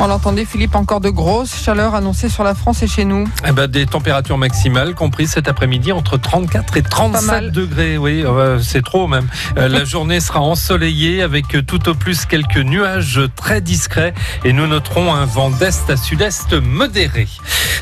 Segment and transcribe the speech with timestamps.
[0.00, 3.26] On l'entendait, Philippe, encore de grosses chaleurs annoncées sur la France et chez nous.
[3.44, 7.98] Eh ben, des températures maximales comprises cet après-midi entre 34 et 37 degrés.
[7.98, 9.26] Oui, euh, c'est trop même.
[9.56, 14.14] Euh, la journée sera ensoleillée avec tout au plus quelques nuages très discrets
[14.44, 17.26] et nous noterons un vent d'est à sud-est modéré.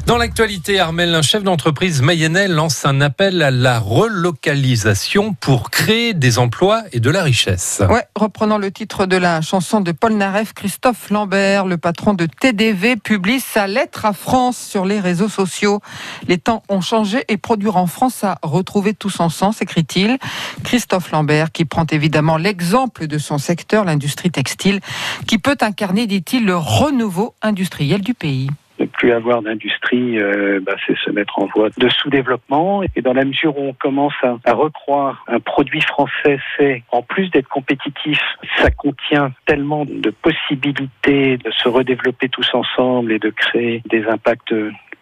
[0.07, 6.15] Dans l'actualité, Armel, un chef d'entreprise mayennais lance un appel à la relocalisation pour créer
[6.15, 7.83] des emplois et de la richesse.
[7.91, 12.27] Ouais, reprenant le titre de la chanson de Paul Naref, Christophe Lambert, le patron de
[12.27, 15.81] TDV publie sa lettre à France sur les réseaux sociaux.
[16.29, 20.19] Les temps ont changé et produire en France a retrouvé tout son sens, écrit-il.
[20.65, 24.81] Christophe Lambert, qui prend évidemment l'exemple de son secteur, l'industrie textile,
[25.27, 30.75] qui peut incarner, dit-il, le renouveau industriel du pays ne plus avoir d'industrie, euh, bah,
[30.87, 32.83] c'est se mettre en voie de sous-développement.
[32.95, 37.03] Et dans la mesure où on commence à, à recroire un produit français fait, en
[37.03, 38.21] plus d'être compétitif,
[38.59, 44.53] ça contient tellement de possibilités de se redévelopper tous ensemble et de créer des impacts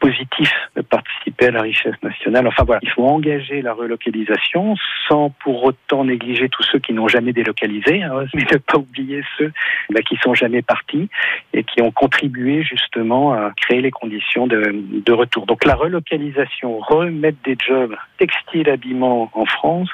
[0.00, 2.46] positif de participer à la richesse nationale.
[2.46, 4.74] Enfin voilà, il faut engager la relocalisation
[5.08, 9.22] sans pour autant négliger tous ceux qui n'ont jamais délocalisé, hein, mais ne pas oublier
[9.38, 9.52] ceux
[9.90, 11.08] bah, qui sont jamais partis
[11.52, 15.46] et qui ont contribué justement à créer les conditions de, retour.
[15.46, 19.88] Donc la relocalisation, remettre des jobs textiles, habillement en France,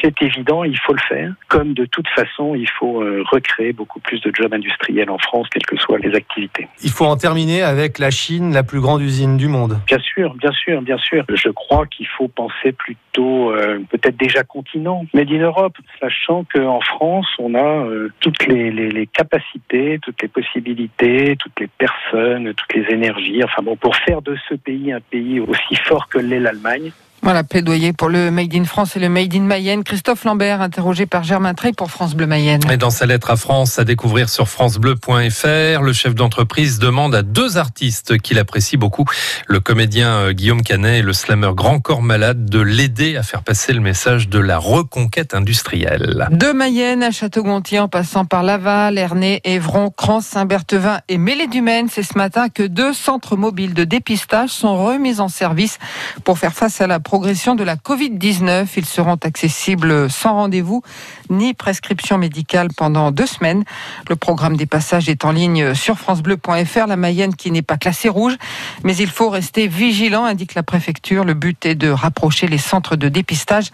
[0.00, 1.32] c'est évident, il faut le faire.
[1.48, 5.48] Comme de toute façon, il faut euh, recréer beaucoup plus de jobs industriels en France,
[5.50, 6.68] quelles que soient les activités.
[6.82, 9.78] Il faut en terminer avec la Chine, la plus grande usine du monde.
[9.86, 11.24] Bien sûr, bien sûr, bien sûr.
[11.32, 16.80] Je crois qu'il faut penser plutôt euh, peut-être déjà continent, Made in Europe, sachant qu'en
[16.80, 22.54] France, on a euh, toutes les, les, les, capacités, toutes les possibilités, toutes les personnes,
[22.54, 23.42] toutes les énergies.
[23.44, 27.42] Enfin bon, pour faire de ce pays un pays aussi fort que l'est l'Allemagne, voilà,
[27.42, 29.82] plaidoyer pour le Made in France et le Made in Mayenne.
[29.82, 32.60] Christophe Lambert, interrogé par Germain Trey pour France Bleu Mayenne.
[32.70, 37.22] Et dans sa lettre à France, à découvrir sur francebleu.fr, le chef d'entreprise demande à
[37.22, 39.04] deux artistes qu'il apprécie beaucoup,
[39.46, 43.42] le comédien euh, Guillaume Canet et le slammer Grand Corps Malade, de l'aider à faire
[43.42, 46.28] passer le message de la reconquête industrielle.
[46.30, 52.02] De Mayenne à Château-Gontier, en passant par Laval, Ernée, Évron, Crans, Saint-Berthevin et Mêlée-du-Maine, c'est
[52.04, 55.78] ce matin que deux centres mobiles de dépistage sont remis en service
[56.24, 58.66] pour faire face à la progression de la Covid-19.
[58.76, 60.82] Ils seront accessibles sans rendez-vous
[61.30, 63.64] ni prescription médicale pendant deux semaines.
[64.10, 66.86] Le programme des passages est en ligne sur francebleu.fr.
[66.86, 68.36] La Mayenne qui n'est pas classée rouge,
[68.84, 71.24] mais il faut rester vigilant, indique la préfecture.
[71.24, 73.68] Le but est de rapprocher les centres de dépistage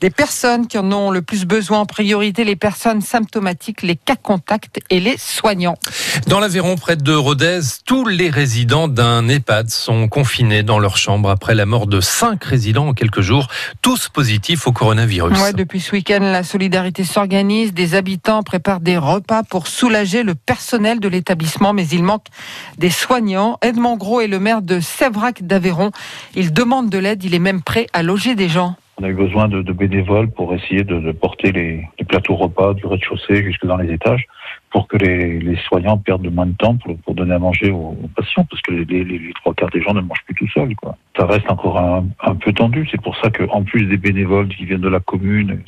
[0.00, 4.16] des personnes qui en ont le plus besoin en priorité, les personnes symptomatiques, les cas
[4.16, 5.76] contacts et les soignants.
[6.26, 11.30] Dans l'Aveyron, près de Rodez, tous les résidents d'un EHPAD sont confinés dans leur chambre
[11.30, 13.48] après la mort de cinq résidents en quelques jours,
[13.82, 15.40] tous positifs au coronavirus.
[15.40, 17.72] Ouais, depuis ce week-end, la solidarité s'organise.
[17.74, 22.26] Des habitants préparent des repas pour soulager le personnel de l'établissement, mais il manque
[22.78, 23.58] des soignants.
[23.62, 25.90] Edmond Gros est le maire de Sévrac d'Aveyron.
[26.34, 28.76] Il demande de l'aide, il est même prêt à loger des gens.
[29.00, 33.42] On a eu besoin de, bénévoles pour essayer de, porter les, plateaux repas du rez-de-chaussée
[33.42, 34.26] jusque dans les étages
[34.70, 38.62] pour que les, soignants perdent moins de temps pour, donner à manger aux, patients, parce
[38.62, 40.74] que les, trois quarts des gens ne mangent plus tout seuls.
[40.76, 40.96] Quoi.
[41.16, 42.86] Ça reste encore un, un peu tendu.
[42.90, 45.62] C'est pour ça qu'en plus des bénévoles qui viennent de la commune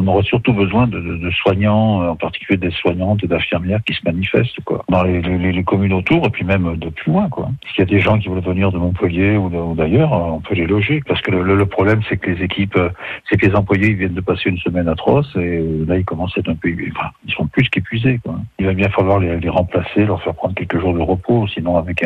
[0.00, 4.60] on aurait surtout besoin de, soignants, en particulier des soignantes et d'infirmières qui se manifestent
[4.64, 7.28] quoi, dans les, communes autour et puis même de plus loin.
[7.28, 7.50] Quoi.
[7.70, 10.66] S'il y a des gens qui veulent venir de Montpellier ou d'ailleurs, on peut les
[10.66, 11.02] loger.
[11.06, 12.78] Parce que le, problème, c'est que les équipes,
[13.28, 16.36] c'est que les employés ils viennent de passer une semaine atroce et là, ils commencent
[16.36, 16.70] à être un peu...
[16.96, 18.19] Enfin, ils sont plus qu'épuisés.
[18.58, 21.46] Il va bien falloir les, remplacer, leur faire prendre quelques jours de repos.
[21.48, 22.04] Sinon, avec,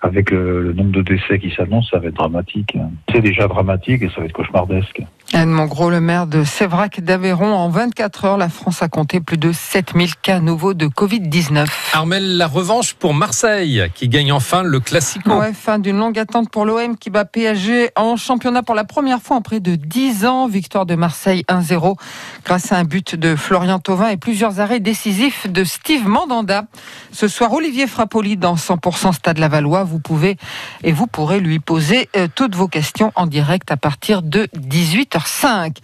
[0.00, 2.76] avec euh, le nombre de décès qui s'annoncent, ça va être dramatique.
[3.12, 5.02] C'est déjà dramatique et ça va être cauchemardesque.
[5.32, 9.36] Anne gros le maire de Sévrac d'Aveyron, en 24 heures, la France a compté plus
[9.36, 11.66] de 7000 cas nouveaux de Covid-19.
[11.92, 15.38] Armel, la revanche pour Marseille, qui gagne enfin le Classico.
[15.38, 19.20] Ouais, fin d'une longue attente pour l'OM qui bat PSG en championnat pour la première
[19.20, 20.46] fois en près de 10 ans.
[20.46, 21.96] Victoire de Marseille 1-0
[22.44, 26.66] grâce à un but de Florian Thauvin et plusieurs arrêts décisifs de Steve Mandanda.
[27.10, 29.82] Ce soir, Olivier Frappoli dans 100% Stade Lavallois.
[29.82, 30.36] Vous pouvez
[30.84, 35.15] et vous pourrez lui poser euh, toutes vos questions en direct à partir de 18
[35.24, 35.78] 5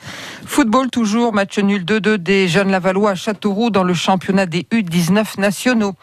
[0.45, 5.41] Football toujours, match nul 2-2 des jeunes Lavallois à Châteauroux dans le championnat des U19
[5.41, 5.95] nationaux.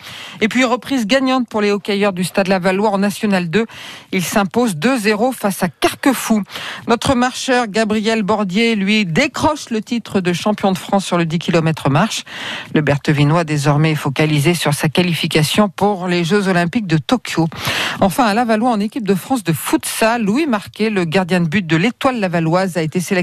[0.42, 3.68] Et puis reprise gagnante pour les hockeyeurs du Stade Lavallois en National 2.
[4.12, 6.42] Ils s'imposent 2-0 face à Carquefou.
[6.88, 11.38] Notre marcheur Gabriel Bordier, lui, décroche le titre de champion de France sur le 10
[11.38, 12.24] km marche.
[12.74, 17.48] Le Berthevinois désormais focalisé sur sa qualification pour les Jeux Olympiques de Tokyo.
[18.00, 21.68] Enfin, à Lavallois, en équipe de France de futsal, Louis Marquet, le gardien de but
[21.68, 23.19] de l'étoile lavalloise, a été sélectionné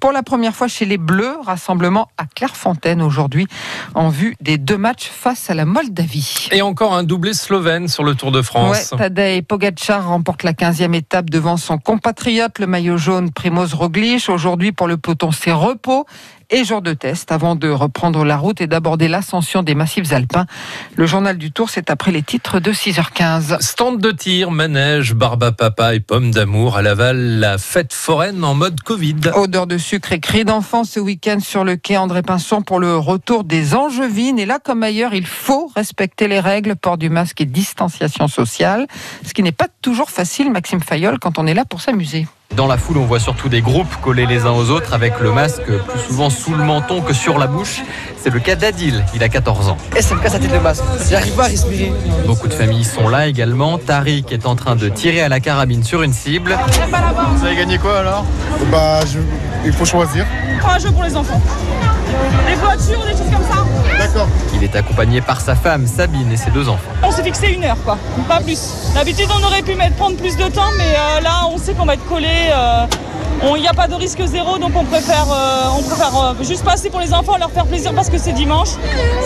[0.00, 1.36] pour la première fois chez les Bleus.
[1.44, 3.46] Rassemblement à Clairefontaine aujourd'hui
[3.94, 6.48] en vue des deux matchs face à la Moldavie.
[6.52, 8.92] Et encore un doublé slovène sur le Tour de France.
[8.92, 14.28] Ouais, Tadej Pogacar remporte la 15e étape devant son compatriote, le maillot jaune Primoz Roglic.
[14.28, 16.06] Aujourd'hui, pour le peloton, c'est repos
[16.52, 20.46] et jour de test avant de reprendre la route et d'aborder l'ascension des massifs alpins.
[20.94, 23.60] Le journal du Tour, c'est après les titres de 6h15.
[23.60, 28.44] Stand de tir, manège, barbe à papa et pommes d'amour à Laval, la fête foraine
[28.44, 29.16] en mode Covid.
[29.34, 32.98] Odeur de sucre et cris d'enfants ce week-end sur le quai André Pinson pour le
[32.98, 34.38] retour des angevines.
[34.38, 38.86] Et là, comme ailleurs, il faut respecter les règles, port du masque et distanciation sociale.
[39.26, 42.26] Ce qui n'est pas toujours facile, Maxime Fayol, quand on est là pour s'amuser.
[42.56, 45.32] Dans la foule, on voit surtout des groupes collés les uns aux autres avec le
[45.32, 47.80] masque plus souvent sous le menton que sur la bouche.
[48.22, 49.78] C'est le cas d'Adil, il a 14 ans.
[49.96, 51.92] Et ça me casse la tête le masque, j'arrive pas à respirer.
[52.26, 53.78] Beaucoup de familles sont là également.
[53.78, 56.56] Tariq est en train de tirer à la carabine sur une cible.
[57.36, 58.24] Vous avez gagné quoi alors?
[58.70, 59.18] Bah, je...
[59.64, 60.26] il faut choisir.
[60.68, 61.40] Un jeu pour les enfants.
[62.46, 63.64] Des voitures, des choses comme ça.
[63.98, 64.28] D'accord.
[64.54, 66.92] Il est accompagné par sa femme, Sabine, et ses deux enfants.
[67.02, 67.98] On s'est fixé une heure, quoi,
[68.28, 68.92] pas plus.
[68.94, 71.84] D'habitude, on aurait pu mettre, prendre plus de temps, mais euh, là, on sait qu'on
[71.86, 72.28] va être collé.
[72.50, 72.86] Euh,
[73.56, 76.64] il n'y a pas de risque zéro, donc on préfère, euh, on préfère euh, juste
[76.64, 78.70] passer pour les enfants, leur faire plaisir parce que c'est dimanche.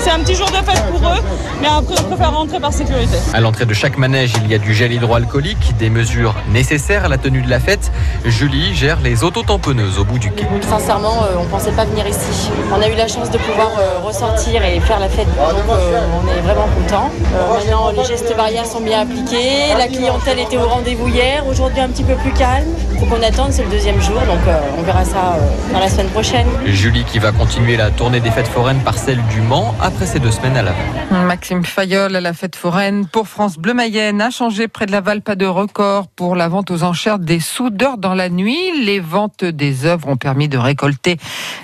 [0.03, 1.23] C'est un petit jour de fête pour eux,
[1.61, 3.17] mais après on préfère rentrer par sécurité.
[3.33, 7.09] À l'entrée de chaque manège, il y a du gel hydroalcoolique, des mesures nécessaires à
[7.09, 7.91] la tenue de la fête.
[8.25, 10.47] Julie gère les autotamponneuses au bout du quai.
[10.63, 12.51] Sincèrement, euh, on ne pensait pas venir ici.
[12.75, 16.01] On a eu la chance de pouvoir euh, ressortir et faire la fête, donc euh,
[16.23, 17.11] on est vraiment content.
[17.53, 21.89] maintenant, les gestes barrières sont bien appliqués, la clientèle était au rendez-vous hier, aujourd'hui un
[21.89, 22.69] petit peu plus calme.
[22.93, 25.79] Il faut qu'on attende, c'est le deuxième jour, donc euh, on verra ça euh, dans
[25.79, 26.47] la semaine prochaine.
[26.67, 30.19] Julie qui va continuer la tournée des fêtes foraines par celle du Mans après ces
[30.19, 30.85] deux semaines à Laval.
[31.27, 35.23] Maxime Fayol à la fête foraine pour France Bleu Mayenne a changé près de Laval,
[35.23, 38.85] pas de record pour la vente aux enchères des soudeurs dans la nuit.
[38.85, 41.19] Les ventes des œuvres ont permis de récolter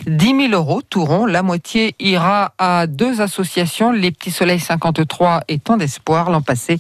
[0.07, 1.27] 10 000 euros tout rond.
[1.27, 6.31] La moitié ira à deux associations, les Petits Soleils 53 et Temps d'Espoir.
[6.31, 6.79] L'an passé,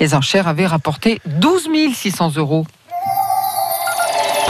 [0.00, 2.66] les enchères avaient rapporté 12 600 euros.